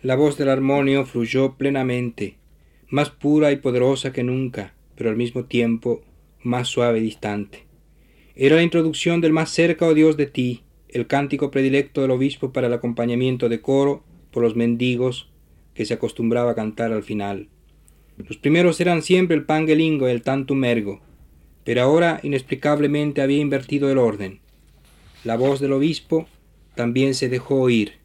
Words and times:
La 0.00 0.14
voz 0.14 0.38
del 0.38 0.48
armonio 0.48 1.04
fluyó 1.06 1.54
plenamente, 1.56 2.36
más 2.88 3.10
pura 3.10 3.50
y 3.50 3.56
poderosa 3.56 4.12
que 4.12 4.22
nunca, 4.22 4.72
pero 4.94 5.10
al 5.10 5.16
mismo 5.16 5.46
tiempo 5.46 6.02
más 6.40 6.68
suave 6.68 7.00
y 7.00 7.02
distante. 7.02 7.66
Era 8.36 8.54
la 8.54 8.62
introducción 8.62 9.20
del 9.20 9.32
más 9.32 9.50
cerca, 9.50 9.86
oh 9.86 9.94
Dios, 9.94 10.16
de 10.16 10.26
ti, 10.26 10.62
el 10.88 11.08
cántico 11.08 11.50
predilecto 11.50 12.00
del 12.00 12.12
obispo 12.12 12.52
para 12.52 12.68
el 12.68 12.74
acompañamiento 12.74 13.48
de 13.48 13.60
coro 13.60 14.04
por 14.30 14.44
los 14.44 14.54
mendigos 14.54 15.30
que 15.74 15.84
se 15.84 15.94
acostumbraba 15.94 16.52
a 16.52 16.54
cantar 16.54 16.92
al 16.92 17.02
final. 17.02 17.48
Los 18.16 18.36
primeros 18.36 18.80
eran 18.80 19.02
siempre 19.02 19.36
el 19.36 19.46
pangelingo 19.46 20.08
y 20.08 20.12
el 20.12 20.22
tantum 20.22 20.62
ergo, 20.64 21.00
pero 21.64 21.82
ahora 21.82 22.20
inexplicablemente 22.22 23.20
había 23.20 23.38
invertido 23.38 23.90
el 23.90 23.98
orden. 23.98 24.38
La 25.24 25.36
voz 25.36 25.58
del 25.58 25.72
obispo 25.72 26.28
también 26.76 27.14
se 27.14 27.28
dejó 27.28 27.56
oír, 27.56 27.97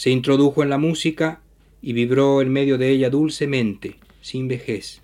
se 0.00 0.08
introdujo 0.08 0.62
en 0.62 0.70
la 0.70 0.78
música 0.78 1.42
y 1.82 1.92
vibró 1.92 2.40
en 2.40 2.50
medio 2.50 2.78
de 2.78 2.88
ella 2.88 3.10
dulcemente, 3.10 3.98
sin 4.22 4.48
vejez. 4.48 5.02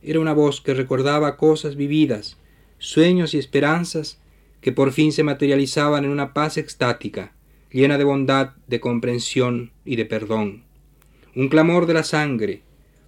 Era 0.00 0.20
una 0.20 0.32
voz 0.32 0.60
que 0.60 0.74
recordaba 0.74 1.36
cosas 1.36 1.74
vividas, 1.74 2.38
sueños 2.78 3.34
y 3.34 3.38
esperanzas 3.38 4.20
que 4.60 4.70
por 4.70 4.92
fin 4.92 5.10
se 5.10 5.24
materializaban 5.24 6.04
en 6.04 6.12
una 6.12 6.34
paz 6.34 6.56
extática, 6.56 7.32
llena 7.72 7.98
de 7.98 8.04
bondad, 8.04 8.50
de 8.68 8.78
comprensión 8.78 9.72
y 9.84 9.96
de 9.96 10.04
perdón. 10.04 10.62
Un 11.34 11.48
clamor 11.48 11.86
de 11.86 11.94
la 11.94 12.04
sangre, 12.04 12.62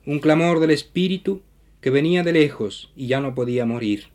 un 0.06 0.18
clamor 0.18 0.58
del 0.58 0.72
espíritu 0.72 1.42
que 1.80 1.90
venía 1.90 2.24
de 2.24 2.32
lejos 2.32 2.92
y 2.96 3.06
ya 3.06 3.20
no 3.20 3.36
podía 3.36 3.64
morir. 3.64 4.06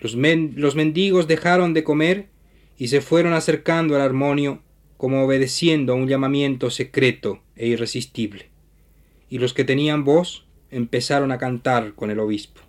Los, 0.00 0.14
los 0.14 0.76
mendigos 0.76 1.26
dejaron 1.26 1.74
de 1.74 1.82
comer 1.82 2.28
y 2.76 2.86
se 2.86 3.00
fueron 3.00 3.32
acercando 3.32 3.96
al 3.96 4.02
armonio 4.02 4.62
como 4.98 5.24
obedeciendo 5.24 5.94
a 5.94 5.96
un 5.96 6.08
llamamiento 6.08 6.68
secreto 6.68 7.40
e 7.56 7.68
irresistible. 7.68 8.50
Y 9.30 9.38
los 9.38 9.54
que 9.54 9.64
tenían 9.64 10.04
voz 10.04 10.44
empezaron 10.70 11.32
a 11.32 11.38
cantar 11.38 11.94
con 11.94 12.10
el 12.10 12.20
obispo. 12.20 12.60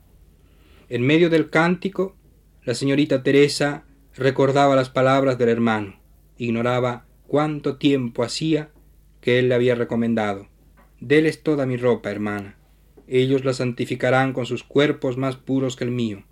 En 0.88 1.02
medio 1.02 1.30
del 1.30 1.50
cántico, 1.50 2.16
la 2.63 2.75
señorita 2.75 3.23
Teresa 3.23 3.83
recordaba 4.16 4.75
las 4.75 4.89
palabras 4.89 5.38
del 5.38 5.50
hermano, 5.50 6.00
ignoraba 6.38 7.05
cuánto 7.27 7.77
tiempo 7.77 8.23
hacía 8.23 8.69
que 9.22 9.39
él 9.39 9.50
le 9.50 9.55
había 9.55 9.75
recomendado. 9.75 10.47
Deles 11.00 11.44
toda 11.44 11.66
mi 11.66 11.77
ropa, 11.77 12.11
hermana. 12.11 12.57
Ellos 13.07 13.44
la 13.44 13.53
santificarán 13.53 14.33
con 14.33 14.45
sus 14.45 14.63
cuerpos 14.63 15.17
más 15.17 15.35
puros 15.35 15.75
que 15.75 15.83
el 15.83 15.91
mío. 15.91 16.23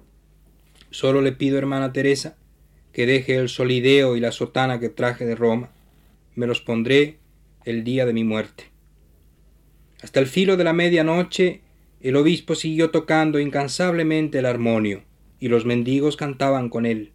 Solo 0.91 1.21
le 1.21 1.31
pido, 1.31 1.57
hermana 1.57 1.91
Teresa, 1.91 2.37
que 2.93 3.05
deje 3.05 3.35
el 3.35 3.49
solideo 3.49 4.15
y 4.15 4.19
la 4.19 4.31
sotana 4.31 4.79
que 4.79 4.89
traje 4.89 5.25
de 5.25 5.35
Roma. 5.35 5.71
Me 6.37 6.45
los 6.45 6.61
pondré 6.61 7.17
el 7.65 7.83
día 7.83 8.05
de 8.05 8.13
mi 8.13 8.23
muerte. 8.23 8.65
Hasta 10.03 10.19
el 10.19 10.27
filo 10.27 10.55
de 10.55 10.63
la 10.63 10.71
medianoche 10.71 11.61
el 11.99 12.15
obispo 12.15 12.53
siguió 12.53 12.91
tocando 12.91 13.39
incansablemente 13.39 14.37
el 14.37 14.45
armonio, 14.45 15.01
y 15.39 15.47
los 15.47 15.65
mendigos 15.65 16.15
cantaban 16.15 16.69
con 16.69 16.85
él. 16.85 17.11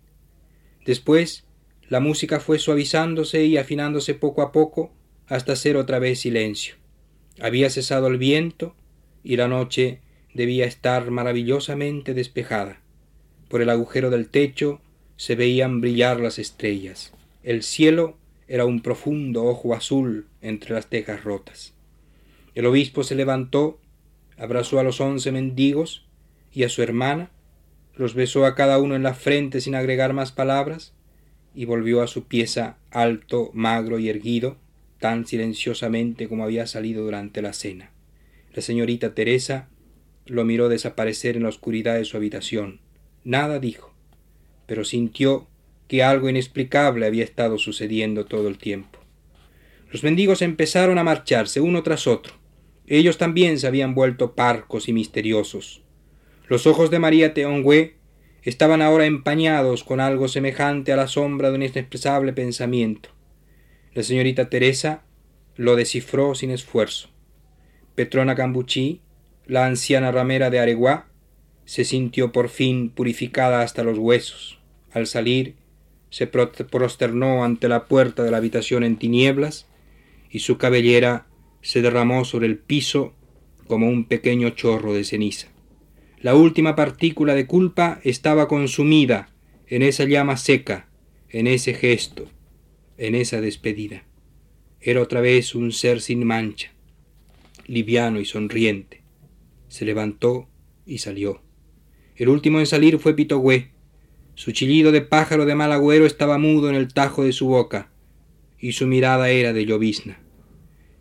Después 0.84 1.44
la 1.88 2.00
música 2.00 2.40
fue 2.40 2.58
suavizándose 2.58 3.44
y 3.44 3.58
afinándose 3.58 4.14
poco 4.14 4.42
a 4.42 4.50
poco 4.50 4.92
hasta 5.28 5.52
hacer 5.52 5.76
otra 5.76 6.00
vez 6.00 6.18
silencio. 6.18 6.74
Había 7.40 7.70
cesado 7.70 8.08
el 8.08 8.18
viento 8.18 8.74
y 9.22 9.36
la 9.36 9.46
noche 9.46 10.00
debía 10.34 10.66
estar 10.66 11.12
maravillosamente 11.12 12.12
despejada. 12.12 12.80
Por 13.48 13.62
el 13.62 13.70
agujero 13.70 14.10
del 14.10 14.28
techo 14.28 14.80
se 15.14 15.36
veían 15.36 15.80
brillar 15.80 16.18
las 16.18 16.40
estrellas. 16.40 17.12
El 17.44 17.62
cielo 17.62 18.16
era 18.48 18.64
un 18.64 18.80
profundo 18.80 19.44
ojo 19.44 19.74
azul 19.74 20.26
entre 20.40 20.74
las 20.74 20.88
tejas 20.88 21.24
rotas. 21.24 21.74
El 22.54 22.66
obispo 22.66 23.04
se 23.04 23.14
levantó, 23.14 23.80
abrazó 24.36 24.78
a 24.78 24.82
los 24.82 25.00
once 25.00 25.32
mendigos 25.32 26.06
y 26.52 26.64
a 26.64 26.68
su 26.68 26.82
hermana, 26.82 27.30
los 27.96 28.14
besó 28.14 28.44
a 28.44 28.54
cada 28.54 28.78
uno 28.78 28.94
en 28.96 29.02
la 29.02 29.14
frente 29.14 29.60
sin 29.60 29.74
agregar 29.74 30.12
más 30.12 30.32
palabras, 30.32 30.94
y 31.54 31.66
volvió 31.66 32.02
a 32.02 32.06
su 32.06 32.24
pieza 32.24 32.78
alto, 32.90 33.50
magro 33.52 33.98
y 33.98 34.08
erguido, 34.08 34.56
tan 34.98 35.26
silenciosamente 35.26 36.28
como 36.28 36.44
había 36.44 36.66
salido 36.66 37.04
durante 37.04 37.42
la 37.42 37.52
cena. 37.52 37.90
La 38.54 38.62
señorita 38.62 39.14
Teresa 39.14 39.68
lo 40.26 40.44
miró 40.44 40.68
desaparecer 40.68 41.36
en 41.36 41.42
la 41.42 41.48
oscuridad 41.48 41.94
de 41.94 42.04
su 42.04 42.16
habitación. 42.16 42.80
Nada 43.24 43.58
dijo, 43.58 43.92
pero 44.66 44.84
sintió 44.84 45.48
que 45.92 46.02
algo 46.02 46.30
inexplicable 46.30 47.04
había 47.04 47.22
estado 47.22 47.58
sucediendo 47.58 48.24
todo 48.24 48.48
el 48.48 48.56
tiempo. 48.56 48.98
Los 49.90 50.02
mendigos 50.02 50.40
empezaron 50.40 50.96
a 50.96 51.04
marcharse 51.04 51.60
uno 51.60 51.82
tras 51.82 52.06
otro. 52.06 52.32
Ellos 52.86 53.18
también 53.18 53.58
se 53.58 53.66
habían 53.66 53.94
vuelto 53.94 54.34
parcos 54.34 54.88
y 54.88 54.94
misteriosos. 54.94 55.82
Los 56.48 56.66
ojos 56.66 56.90
de 56.90 56.98
María 56.98 57.34
Teongüe 57.34 57.96
estaban 58.42 58.80
ahora 58.80 59.04
empañados 59.04 59.84
con 59.84 60.00
algo 60.00 60.28
semejante 60.28 60.94
a 60.94 60.96
la 60.96 61.08
sombra 61.08 61.50
de 61.50 61.56
un 61.56 61.62
inexpresable 61.62 62.32
pensamiento. 62.32 63.10
La 63.92 64.02
señorita 64.02 64.48
Teresa 64.48 65.02
lo 65.56 65.76
descifró 65.76 66.34
sin 66.34 66.52
esfuerzo. 66.52 67.10
Petrona 67.94 68.34
Cambuchí, 68.34 69.02
la 69.44 69.66
anciana 69.66 70.10
ramera 70.10 70.48
de 70.48 70.58
Areguá, 70.58 71.10
se 71.66 71.84
sintió 71.84 72.32
por 72.32 72.48
fin 72.48 72.88
purificada 72.88 73.60
hasta 73.60 73.82
los 73.84 73.98
huesos. 73.98 74.58
Al 74.90 75.06
salir, 75.06 75.60
se 76.12 76.26
prosternó 76.26 77.42
ante 77.42 77.68
la 77.68 77.86
puerta 77.86 78.22
de 78.22 78.30
la 78.30 78.36
habitación 78.36 78.84
en 78.84 78.98
tinieblas 78.98 79.66
y 80.30 80.40
su 80.40 80.58
cabellera 80.58 81.26
se 81.62 81.80
derramó 81.80 82.26
sobre 82.26 82.46
el 82.46 82.58
piso 82.58 83.14
como 83.66 83.88
un 83.88 84.04
pequeño 84.04 84.50
chorro 84.50 84.92
de 84.92 85.04
ceniza. 85.04 85.48
La 86.20 86.34
última 86.34 86.76
partícula 86.76 87.34
de 87.34 87.46
culpa 87.46 87.98
estaba 88.04 88.46
consumida 88.46 89.30
en 89.66 89.80
esa 89.80 90.04
llama 90.04 90.36
seca, 90.36 90.90
en 91.30 91.46
ese 91.46 91.72
gesto, 91.72 92.28
en 92.98 93.14
esa 93.14 93.40
despedida. 93.40 94.04
Era 94.82 95.00
otra 95.00 95.22
vez 95.22 95.54
un 95.54 95.72
ser 95.72 96.02
sin 96.02 96.26
mancha, 96.26 96.72
liviano 97.66 98.20
y 98.20 98.26
sonriente. 98.26 99.02
Se 99.68 99.86
levantó 99.86 100.50
y 100.84 100.98
salió. 100.98 101.42
El 102.16 102.28
último 102.28 102.60
en 102.60 102.66
salir 102.66 102.98
fue 102.98 103.16
Pitogüé. 103.16 103.71
Su 104.34 104.52
chillido 104.52 104.92
de 104.92 105.02
pájaro 105.02 105.44
de 105.44 105.54
mal 105.54 105.72
agüero 105.72 106.06
estaba 106.06 106.38
mudo 106.38 106.68
en 106.68 106.74
el 106.74 106.92
tajo 106.92 107.24
de 107.24 107.32
su 107.32 107.46
boca, 107.46 107.90
y 108.58 108.72
su 108.72 108.86
mirada 108.86 109.30
era 109.30 109.52
de 109.52 109.66
llovizna. 109.66 110.20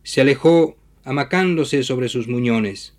Se 0.03 0.22
alejó 0.22 0.78
amacándose 1.03 1.84
sobre 1.84 2.09
sus 2.09 2.28
muñones. 2.28 2.97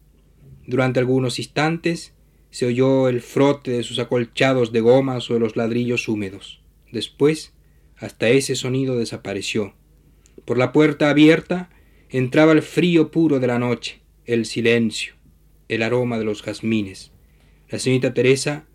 Durante 0.67 1.01
algunos 1.01 1.39
instantes 1.39 2.15
se 2.51 2.67
oyó 2.67 3.09
el 3.09 3.21
frote 3.21 3.73
de 3.73 3.83
sus 3.83 3.99
acolchados 3.99 4.73
de 4.73 4.81
goma 4.81 5.21
sobre 5.21 5.41
los 5.41 5.57
ladrillos 5.57 6.09
húmedos. 6.09 6.63
Después, 6.93 7.55
hasta 7.97 8.29
ese 8.29 8.57
sonido 8.57 8.99
desapareció. 8.99 9.75
Por 10.45 10.59
la 10.59 10.73
puerta 10.73 11.11
abierta 11.11 11.71
entraba 12.11 12.53
el 12.53 12.63
frío 12.63 13.11
puro 13.11 13.41
de 13.41 13.47
la 13.47 13.59
noche, 13.59 14.01
el 14.27 14.45
silencio, 14.47 15.15
el 15.69 15.83
aroma 15.83 16.19
de 16.19 16.25
los 16.25 16.43
jazmines. 16.43 17.13
La 17.69 17.79
señorita 17.79 18.13
Teresa 18.13 18.67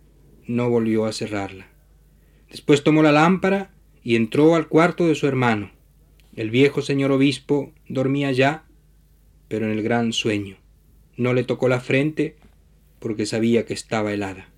no 0.48 0.70
volvió 0.70 1.06
a 1.06 1.14
cerrarla. 1.14 1.68
Después 2.50 2.84
tomó 2.84 3.04
la 3.04 3.12
lámpara 3.12 3.72
y 4.04 4.16
entró 4.16 4.56
al 4.56 4.68
cuarto 4.68 5.08
de 5.08 5.16
su 5.16 5.28
hermano. 5.28 5.72
El 6.36 6.50
viejo 6.50 6.82
señor 6.82 7.12
obispo 7.12 7.74
dormía 7.90 8.32
ya, 8.32 8.66
pero 9.48 9.66
en 9.66 9.72
el 9.72 9.84
gran 9.84 10.14
sueño. 10.14 10.58
No 11.16 11.34
le 11.34 11.44
tocó 11.44 11.68
la 11.68 11.80
frente 11.80 12.36
porque 13.00 13.26
sabía 13.26 13.66
que 13.66 13.74
estaba 13.74 14.14
helada. 14.14 14.50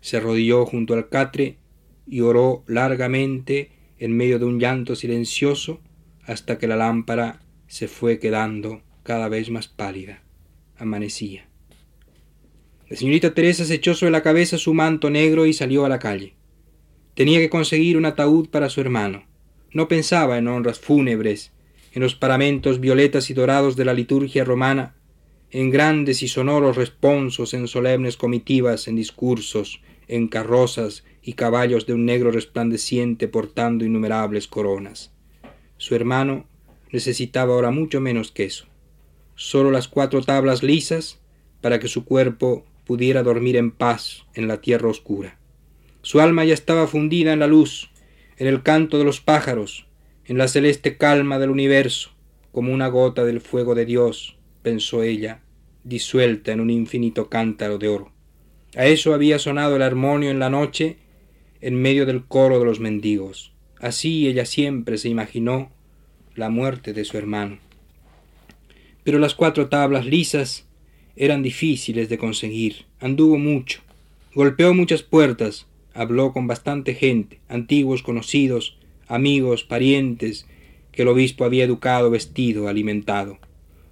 Se 0.00 0.18
arrodilló 0.18 0.64
junto 0.66 0.94
al 0.94 1.08
catre 1.08 1.56
y 2.06 2.20
oró 2.20 2.62
largamente 2.66 3.70
en 3.98 4.16
medio 4.16 4.38
de 4.38 4.44
un 4.44 4.60
llanto 4.60 4.94
silencioso 4.96 5.80
hasta 6.24 6.58
que 6.58 6.68
la 6.68 6.76
lámpara 6.76 7.40
se 7.66 7.88
fue 7.88 8.18
quedando 8.18 8.82
cada 9.02 9.28
vez 9.28 9.50
más 9.50 9.66
pálida. 9.66 10.22
Amanecía. 10.76 11.48
La 12.88 12.96
señorita 12.96 13.34
Teresa 13.34 13.64
se 13.64 13.74
echó 13.74 13.94
sobre 13.94 14.12
la 14.12 14.22
cabeza 14.22 14.56
su 14.56 14.72
manto 14.72 15.10
negro 15.10 15.44
y 15.44 15.52
salió 15.52 15.84
a 15.84 15.88
la 15.88 15.98
calle. 15.98 16.34
Tenía 17.14 17.38
que 17.38 17.50
conseguir 17.50 17.96
un 17.96 18.06
ataúd 18.06 18.48
para 18.48 18.70
su 18.70 18.80
hermano. 18.80 19.26
No 19.72 19.88
pensaba 19.88 20.38
en 20.38 20.48
honras 20.48 20.78
fúnebres 20.78 21.52
en 21.92 22.02
los 22.02 22.14
paramentos 22.14 22.80
violetas 22.80 23.30
y 23.30 23.34
dorados 23.34 23.76
de 23.76 23.84
la 23.84 23.94
liturgia 23.94 24.44
romana, 24.44 24.94
en 25.50 25.70
grandes 25.70 26.22
y 26.22 26.28
sonoros 26.28 26.76
responsos, 26.76 27.54
en 27.54 27.66
solemnes 27.68 28.16
comitivas, 28.16 28.88
en 28.88 28.96
discursos, 28.96 29.80
en 30.06 30.28
carrozas 30.28 31.04
y 31.22 31.34
caballos 31.34 31.86
de 31.86 31.94
un 31.94 32.04
negro 32.04 32.30
resplandeciente 32.30 33.28
portando 33.28 33.84
innumerables 33.84 34.46
coronas. 34.46 35.12
Su 35.76 35.94
hermano 35.94 36.46
necesitaba 36.92 37.54
ahora 37.54 37.70
mucho 37.70 38.00
menos 38.00 38.32
que 38.32 38.44
eso, 38.44 38.66
solo 39.34 39.70
las 39.70 39.88
cuatro 39.88 40.22
tablas 40.22 40.62
lisas 40.62 41.20
para 41.60 41.78
que 41.78 41.88
su 41.88 42.04
cuerpo 42.04 42.64
pudiera 42.88 43.22
dormir 43.22 43.56
en 43.56 43.70
paz 43.70 44.24
en 44.32 44.48
la 44.48 44.62
tierra 44.62 44.88
oscura. 44.88 45.38
Su 46.00 46.20
alma 46.20 46.46
ya 46.46 46.54
estaba 46.54 46.86
fundida 46.86 47.34
en 47.34 47.38
la 47.38 47.46
luz, 47.46 47.90
en 48.38 48.46
el 48.46 48.62
canto 48.62 48.96
de 48.96 49.04
los 49.04 49.20
pájaros, 49.20 49.86
en 50.24 50.38
la 50.38 50.48
celeste 50.48 50.96
calma 50.96 51.38
del 51.38 51.50
universo, 51.50 52.12
como 52.50 52.72
una 52.72 52.88
gota 52.88 53.26
del 53.26 53.42
fuego 53.42 53.74
de 53.74 53.84
Dios, 53.84 54.38
pensó 54.62 55.02
ella, 55.02 55.42
disuelta 55.84 56.50
en 56.52 56.60
un 56.60 56.70
infinito 56.70 57.28
cántaro 57.28 57.76
de 57.76 57.88
oro. 57.88 58.10
A 58.74 58.86
eso 58.86 59.12
había 59.12 59.38
sonado 59.38 59.76
el 59.76 59.82
armonio 59.82 60.30
en 60.30 60.38
la 60.38 60.48
noche 60.48 60.96
en 61.60 61.74
medio 61.74 62.06
del 62.06 62.24
coro 62.24 62.58
de 62.58 62.64
los 62.64 62.80
mendigos. 62.80 63.52
Así 63.80 64.28
ella 64.28 64.46
siempre 64.46 64.96
se 64.96 65.10
imaginó 65.10 65.70
la 66.34 66.48
muerte 66.48 66.94
de 66.94 67.04
su 67.04 67.18
hermano. 67.18 67.58
Pero 69.04 69.18
las 69.18 69.34
cuatro 69.34 69.68
tablas 69.68 70.06
lisas 70.06 70.67
eran 71.18 71.42
difíciles 71.42 72.08
de 72.08 72.16
conseguir. 72.16 72.86
Anduvo 73.00 73.38
mucho, 73.38 73.80
golpeó 74.34 74.72
muchas 74.72 75.02
puertas, 75.02 75.66
habló 75.92 76.32
con 76.32 76.46
bastante 76.46 76.94
gente, 76.94 77.40
antiguos 77.48 78.04
conocidos, 78.04 78.78
amigos, 79.08 79.64
parientes, 79.64 80.46
que 80.92 81.02
el 81.02 81.08
obispo 81.08 81.44
había 81.44 81.64
educado, 81.64 82.08
vestido, 82.08 82.68
alimentado. 82.68 83.38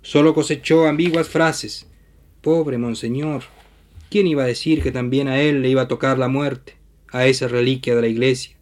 Solo 0.02 0.34
cosechó 0.34 0.86
ambiguas 0.86 1.28
frases. 1.28 1.88
Pobre 2.42 2.78
monseñor. 2.78 3.42
¿Quién 4.08 4.28
iba 4.28 4.44
a 4.44 4.46
decir 4.46 4.80
que 4.80 4.92
también 4.92 5.26
a 5.26 5.40
él 5.40 5.62
le 5.62 5.68
iba 5.68 5.82
a 5.82 5.88
tocar 5.88 6.16
la 6.18 6.28
muerte, 6.28 6.74
a 7.10 7.26
esa 7.26 7.48
reliquia 7.48 7.96
de 7.96 8.02
la 8.02 8.06
iglesia? 8.06 8.56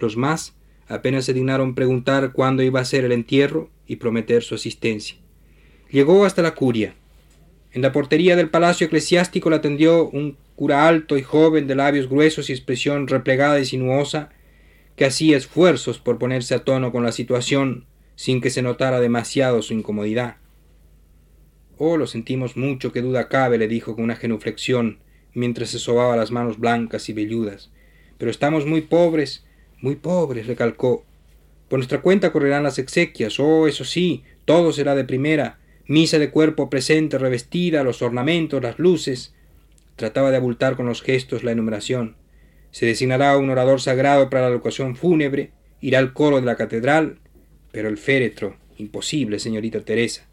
Los 0.00 0.16
más 0.16 0.56
apenas 0.88 1.24
se 1.26 1.32
dignaron 1.32 1.76
preguntar 1.76 2.32
cuándo 2.32 2.64
iba 2.64 2.80
a 2.80 2.84
ser 2.84 3.04
el 3.04 3.12
entierro 3.12 3.70
y 3.86 3.96
prometer 3.96 4.42
su 4.42 4.56
asistencia. 4.56 5.16
Llegó 5.90 6.24
hasta 6.24 6.42
la 6.42 6.56
curia. 6.56 6.96
En 7.74 7.82
la 7.82 7.90
portería 7.90 8.36
del 8.36 8.50
palacio 8.50 8.86
eclesiástico 8.86 9.50
la 9.50 9.56
atendió 9.56 10.08
un 10.08 10.36
cura 10.54 10.86
alto 10.86 11.18
y 11.18 11.22
joven 11.22 11.66
de 11.66 11.74
labios 11.74 12.08
gruesos 12.08 12.48
y 12.48 12.52
expresión 12.52 13.08
replegada 13.08 13.58
y 13.58 13.64
sinuosa, 13.64 14.30
que 14.94 15.04
hacía 15.04 15.36
esfuerzos 15.36 15.98
por 15.98 16.18
ponerse 16.18 16.54
a 16.54 16.60
tono 16.60 16.92
con 16.92 17.02
la 17.02 17.10
situación 17.10 17.86
sin 18.14 18.40
que 18.40 18.50
se 18.50 18.62
notara 18.62 19.00
demasiado 19.00 19.60
su 19.60 19.74
incomodidad. 19.74 20.36
Oh, 21.76 21.96
lo 21.96 22.06
sentimos 22.06 22.56
mucho, 22.56 22.92
qué 22.92 23.02
duda 23.02 23.28
cabe, 23.28 23.58
le 23.58 23.66
dijo 23.66 23.96
con 23.96 24.04
una 24.04 24.14
genuflexión, 24.14 25.00
mientras 25.32 25.70
se 25.70 25.80
sobaba 25.80 26.16
las 26.16 26.30
manos 26.30 26.60
blancas 26.60 27.08
y 27.08 27.12
velludas. 27.12 27.72
Pero 28.18 28.30
estamos 28.30 28.66
muy 28.66 28.82
pobres, 28.82 29.44
muy 29.80 29.96
pobres, 29.96 30.46
recalcó. 30.46 31.04
Por 31.68 31.80
nuestra 31.80 32.02
cuenta 32.02 32.30
correrán 32.30 32.62
las 32.62 32.78
exequias. 32.78 33.40
Oh, 33.40 33.66
eso 33.66 33.84
sí, 33.84 34.22
todo 34.44 34.72
será 34.72 34.94
de 34.94 35.02
primera. 35.02 35.58
Misa 35.86 36.18
de 36.18 36.30
cuerpo 36.30 36.70
presente 36.70 37.18
revestida, 37.18 37.84
los 37.84 38.00
ornamentos, 38.00 38.62
las 38.62 38.78
luces. 38.78 39.34
Trataba 39.96 40.30
de 40.30 40.38
abultar 40.38 40.76
con 40.76 40.86
los 40.86 41.02
gestos 41.02 41.44
la 41.44 41.52
enumeración. 41.52 42.16
Se 42.70 42.86
designará 42.86 43.36
un 43.36 43.50
orador 43.50 43.80
sagrado 43.80 44.30
para 44.30 44.48
la 44.48 44.56
ocasión 44.56 44.96
fúnebre, 44.96 45.52
irá 45.80 45.98
al 45.98 46.14
coro 46.14 46.40
de 46.40 46.46
la 46.46 46.56
catedral, 46.56 47.18
pero 47.70 47.88
el 47.88 47.98
féretro, 47.98 48.56
imposible, 48.78 49.38
señorita 49.38 49.80
Teresa. 49.82 50.26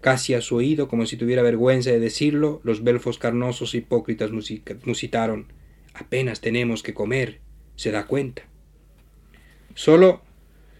Casi 0.00 0.34
a 0.34 0.40
su 0.40 0.56
oído, 0.56 0.88
como 0.88 1.06
si 1.06 1.16
tuviera 1.16 1.42
vergüenza 1.42 1.90
de 1.90 2.00
decirlo, 2.00 2.60
los 2.64 2.82
belfos 2.82 3.18
carnosos 3.18 3.74
e 3.74 3.78
hipócritas 3.78 4.30
musitaron. 4.84 5.52
Apenas 5.94 6.40
tenemos 6.40 6.82
que 6.82 6.94
comer. 6.94 7.40
¿Se 7.76 7.92
da 7.92 8.06
cuenta? 8.06 8.42
Solo 9.74 10.22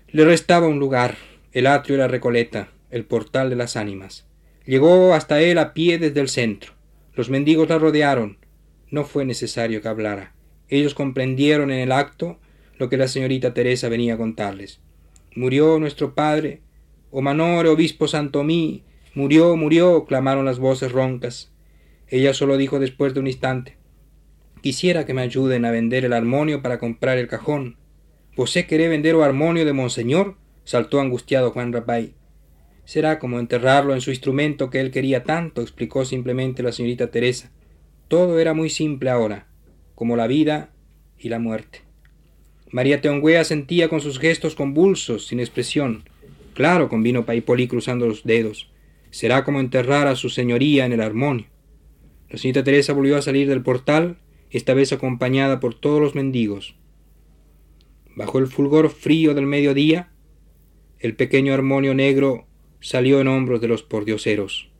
le 0.08 0.24
restaba 0.24 0.66
un 0.66 0.80
lugar, 0.80 1.16
el 1.52 1.66
atrio 1.68 1.96
de 1.96 2.02
la 2.02 2.08
Recoleta, 2.08 2.70
el 2.90 3.04
portal 3.04 3.50
de 3.50 3.56
las 3.56 3.76
ánimas. 3.76 4.26
Llegó 4.64 5.14
hasta 5.14 5.40
él 5.40 5.58
a 5.58 5.72
pie 5.72 5.98
desde 5.98 6.20
el 6.20 6.28
centro. 6.28 6.72
Los 7.14 7.30
mendigos 7.30 7.68
la 7.68 7.78
rodearon. 7.78 8.38
No 8.90 9.04
fue 9.04 9.24
necesario 9.24 9.82
que 9.82 9.88
hablara. 9.88 10.34
Ellos 10.68 10.94
comprendieron 10.94 11.70
en 11.70 11.80
el 11.80 11.92
acto 11.92 12.38
lo 12.78 12.88
que 12.88 12.96
la 12.96 13.08
señorita 13.08 13.54
Teresa 13.54 13.88
venía 13.88 14.14
a 14.14 14.18
contarles. 14.18 14.80
Murió 15.34 15.78
nuestro 15.78 16.14
padre, 16.14 16.62
o 17.10 17.22
Manore, 17.22 17.68
obispo 17.68 18.06
Santomí, 18.08 18.84
Murió, 19.14 19.56
murió, 19.56 20.04
clamaron 20.04 20.44
las 20.44 20.60
voces 20.60 20.92
roncas. 20.92 21.50
Ella 22.06 22.34
solo 22.34 22.56
dijo 22.56 22.78
después 22.78 23.14
de 23.14 23.20
un 23.20 23.26
instante 23.26 23.76
Quisiera 24.60 25.06
que 25.06 25.14
me 25.14 25.22
ayuden 25.22 25.64
a 25.64 25.70
vender 25.70 26.04
el 26.04 26.12
armonio 26.12 26.62
para 26.62 26.78
comprar 26.78 27.18
el 27.18 27.26
cajón. 27.26 27.76
¿Vosé 28.36 28.66
queré 28.66 28.88
vender 28.88 29.14
o 29.14 29.24
armonio 29.24 29.64
de 29.64 29.72
monseñor? 29.72 30.36
saltó 30.64 31.00
angustiado 31.00 31.50
Juan 31.50 31.72
Rapay. 31.72 32.14
Será 32.88 33.18
como 33.18 33.38
enterrarlo 33.38 33.92
en 33.92 34.00
su 34.00 34.08
instrumento 34.08 34.70
que 34.70 34.80
él 34.80 34.90
quería 34.90 35.22
tanto, 35.22 35.60
explicó 35.60 36.06
simplemente 36.06 36.62
la 36.62 36.72
señorita 36.72 37.10
Teresa. 37.10 37.52
Todo 38.08 38.38
era 38.38 38.54
muy 38.54 38.70
simple 38.70 39.10
ahora, 39.10 39.46
como 39.94 40.16
la 40.16 40.26
vida 40.26 40.72
y 41.18 41.28
la 41.28 41.38
muerte. 41.38 41.82
María 42.70 43.02
Teongüea 43.02 43.44
sentía 43.44 43.90
con 43.90 44.00
sus 44.00 44.18
gestos 44.18 44.54
convulsos, 44.54 45.26
sin 45.26 45.38
expresión. 45.38 46.04
Claro, 46.54 46.88
convino 46.88 47.26
Paipoli 47.26 47.68
cruzando 47.68 48.06
los 48.06 48.24
dedos. 48.24 48.72
Será 49.10 49.44
como 49.44 49.60
enterrar 49.60 50.06
a 50.06 50.16
su 50.16 50.30
señoría 50.30 50.86
en 50.86 50.92
el 50.92 51.02
armonio. 51.02 51.44
La 52.30 52.38
señorita 52.38 52.64
Teresa 52.64 52.94
volvió 52.94 53.18
a 53.18 53.22
salir 53.22 53.50
del 53.50 53.62
portal, 53.62 54.16
esta 54.48 54.72
vez 54.72 54.94
acompañada 54.94 55.60
por 55.60 55.74
todos 55.74 56.00
los 56.00 56.14
mendigos. 56.14 56.74
Bajo 58.16 58.38
el 58.38 58.46
fulgor 58.46 58.88
frío 58.88 59.34
del 59.34 59.44
mediodía, 59.44 60.10
el 61.00 61.16
pequeño 61.16 61.52
armonio 61.52 61.92
negro 61.92 62.47
salió 62.80 63.20
en 63.20 63.28
hombros 63.28 63.60
de 63.60 63.68
los 63.68 63.82
pordioseros. 63.82 64.70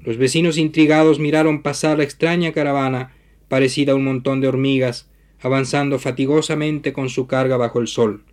Los 0.00 0.16
vecinos 0.16 0.58
intrigados 0.58 1.18
miraron 1.18 1.62
pasar 1.62 1.98
la 1.98 2.04
extraña 2.04 2.52
caravana, 2.52 3.14
parecida 3.48 3.92
a 3.92 3.94
un 3.94 4.04
montón 4.04 4.40
de 4.40 4.48
hormigas, 4.48 5.10
avanzando 5.40 5.98
fatigosamente 5.98 6.92
con 6.92 7.08
su 7.08 7.26
carga 7.26 7.56
bajo 7.56 7.80
el 7.80 7.88
sol. 7.88 8.24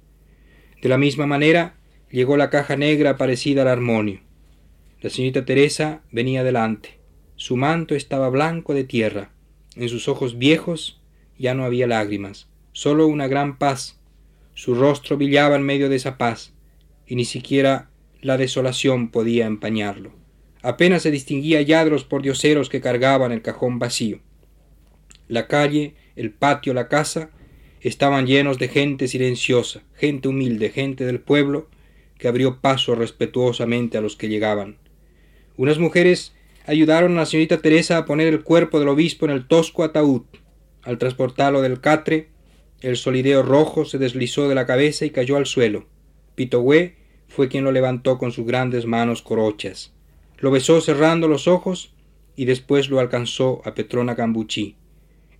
De 0.81 0.89
la 0.89 0.97
misma 0.97 1.25
manera 1.27 1.75
llegó 2.09 2.37
la 2.37 2.49
caja 2.49 2.75
negra 2.75 3.17
parecida 3.17 3.63
al 3.63 3.67
armonio. 3.67 4.21
La 5.01 5.09
señorita 5.09 5.45
Teresa 5.45 6.01
venía 6.11 6.43
delante. 6.43 6.99
Su 7.35 7.55
manto 7.55 7.95
estaba 7.95 8.29
blanco 8.29 8.73
de 8.73 8.83
tierra. 8.83 9.31
En 9.75 9.89
sus 9.89 10.07
ojos 10.07 10.37
viejos 10.37 11.01
ya 11.37 11.53
no 11.53 11.63
había 11.63 11.87
lágrimas, 11.87 12.49
solo 12.73 13.07
una 13.07 13.27
gran 13.27 13.57
paz. 13.57 13.99
Su 14.53 14.75
rostro 14.75 15.17
brillaba 15.17 15.55
en 15.55 15.63
medio 15.63 15.87
de 15.87 15.95
esa 15.95 16.17
paz, 16.17 16.53
y 17.07 17.15
ni 17.15 17.25
siquiera 17.25 17.88
la 18.21 18.37
desolación 18.37 19.09
podía 19.09 19.45
empañarlo. 19.45 20.11
Apenas 20.61 21.03
se 21.03 21.11
distinguía 21.11 21.61
ya 21.61 21.85
de 21.85 21.91
los 21.91 22.03
pordioseros 22.03 22.69
que 22.69 22.81
cargaban 22.81 23.31
el 23.31 23.41
cajón 23.41 23.79
vacío. 23.79 24.19
La 25.27 25.47
calle, 25.47 25.95
el 26.15 26.31
patio, 26.31 26.73
la 26.73 26.89
casa 26.89 27.31
estaban 27.81 28.27
llenos 28.27 28.57
de 28.57 28.67
gente 28.67 29.07
silenciosa, 29.07 29.83
gente 29.95 30.27
humilde, 30.27 30.69
gente 30.69 31.05
del 31.05 31.21
pueblo 31.21 31.69
que 32.17 32.27
abrió 32.27 32.59
paso 32.59 32.95
respetuosamente 32.95 33.97
a 33.97 34.01
los 34.01 34.17
que 34.17 34.27
llegaban. 34.27 34.77
Unas 35.55 35.79
mujeres 35.79 36.33
ayudaron 36.65 37.13
a 37.13 37.21
la 37.21 37.25
señorita 37.25 37.61
Teresa 37.61 37.97
a 37.97 38.05
poner 38.05 38.27
el 38.27 38.43
cuerpo 38.43 38.79
del 38.79 38.89
obispo 38.89 39.25
en 39.25 39.31
el 39.31 39.47
tosco 39.47 39.83
ataúd. 39.83 40.23
Al 40.83 40.97
transportarlo 40.97 41.61
del 41.61 41.79
catre, 41.79 42.29
el 42.81 42.97
solideo 42.97 43.43
rojo 43.43 43.85
se 43.85 43.97
deslizó 43.97 44.49
de 44.49 44.55
la 44.55 44.65
cabeza 44.65 45.05
y 45.05 45.09
cayó 45.09 45.37
al 45.37 45.45
suelo. 45.45 45.87
Pitogüé 46.35 46.98
fue 47.29 47.47
quien 47.47 47.63
lo 47.63 47.71
levantó 47.71 48.17
con 48.17 48.31
sus 48.31 48.45
grandes 48.45 48.85
manos 48.85 49.21
corochas. 49.21 49.93
Lo 50.39 50.51
besó 50.51 50.81
cerrando 50.81 51.27
los 51.27 51.47
ojos 51.47 51.93
y 52.35 52.45
después 52.45 52.89
lo 52.89 52.99
alcanzó 52.99 53.61
a 53.65 53.73
Petrona 53.75 54.15
Cambuchí. 54.15 54.75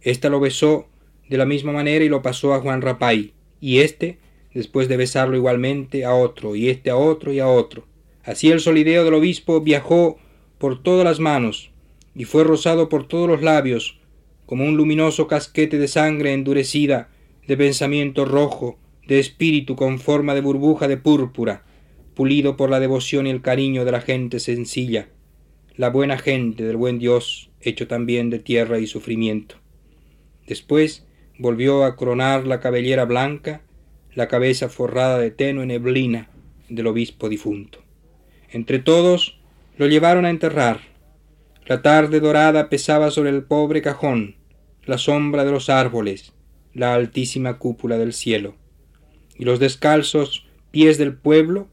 Esta 0.02 0.30
lo 0.30 0.40
besó 0.40 0.88
de 1.28 1.38
la 1.38 1.46
misma 1.46 1.72
manera 1.72 2.06
y 2.06 2.10
lo 2.10 2.22
pasó 2.22 2.54
a 2.54 2.62
Juan 2.62 2.82
Rapay, 2.82 3.34
y 3.62 3.80
éste, 3.80 4.18
después 4.54 4.88
de 4.88 4.98
besarlo 4.98 5.36
igualmente, 5.36 6.06
a 6.06 6.14
otro, 6.14 6.56
y 6.56 6.70
éste 6.70 6.90
a 6.90 6.96
otro 6.96 7.34
y 7.34 7.40
a 7.40 7.48
otro. 7.48 7.86
Así 8.24 8.50
el 8.50 8.60
solideo 8.60 9.04
del 9.04 9.14
obispo 9.14 9.62
viajó 9.62 10.18
por 10.58 10.82
todas 10.82 11.04
las 11.06 11.20
manos 11.20 11.72
y 12.16 12.26
fue 12.26 12.44
rozado 12.44 12.90
por 12.90 13.08
todos 13.08 13.28
los 13.28 13.42
labios, 13.42 14.00
como 14.46 14.66
un 14.66 14.78
luminoso 14.78 15.28
casquete 15.28 15.78
de 15.78 15.88
sangre 15.88 16.34
endurecida, 16.34 17.10
de 17.48 17.56
pensamiento 17.56 18.26
rojo, 18.26 18.78
de 19.08 19.20
espíritu 19.20 19.76
con 19.76 20.00
forma 20.00 20.36
de 20.36 20.42
burbuja 20.42 20.88
de 20.88 20.98
púrpura, 20.98 21.64
pulido 22.20 22.58
por 22.58 22.70
la 22.70 22.82
devoción 22.82 23.28
y 23.28 23.30
el 23.30 23.42
cariño 23.42 23.86
de 23.86 23.94
la 23.94 24.02
gente 24.02 24.42
sencilla, 24.42 25.08
la 25.78 25.90
buena 25.90 26.18
gente 26.18 26.66
del 26.66 26.76
buen 26.76 27.00
Dios, 27.00 27.50
hecho 27.62 27.88
también 27.88 28.30
de 28.30 28.40
tierra 28.40 28.78
y 28.78 28.88
sufrimiento. 28.88 29.56
Después 30.46 31.08
volvió 31.38 31.86
a 31.86 31.96
coronar 31.96 32.46
la 32.46 32.60
cabellera 32.60 33.06
blanca, 33.06 33.62
la 34.16 34.28
cabeza 34.28 34.68
forrada 34.68 35.18
de 35.18 35.32
tenue 35.32 35.66
neblina 35.66 36.30
del 36.68 36.88
obispo 36.88 37.30
difunto. 37.30 37.80
Entre 38.52 38.80
todos 38.80 39.40
lo 39.78 39.88
llevaron 39.88 40.26
a 40.26 40.30
enterrar. 40.30 40.82
La 41.68 41.82
tarde 41.82 42.20
dorada 42.20 42.68
pesaba 42.68 43.12
sobre 43.12 43.30
el 43.30 43.44
pobre 43.44 43.82
cajón, 43.82 44.36
la 44.84 44.98
sombra 44.98 45.46
de 45.46 45.52
los 45.52 45.70
árboles, 45.70 46.34
la 46.74 46.96
altísima 46.96 47.60
cúpula 47.60 47.98
del 47.98 48.12
cielo. 48.12 48.56
Y 49.38 49.46
los 49.46 49.62
descalzos 49.62 50.48
pies 50.70 50.98
del 50.98 51.16
pueblo 51.16 51.70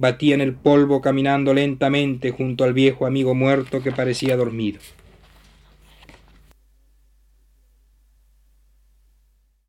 batían 0.00 0.40
el 0.40 0.54
polvo 0.54 1.02
caminando 1.02 1.52
lentamente 1.52 2.30
junto 2.30 2.64
al 2.64 2.72
viejo 2.72 3.06
amigo 3.06 3.34
muerto 3.34 3.82
que 3.82 3.92
parecía 3.92 4.36
dormido. 4.36 4.80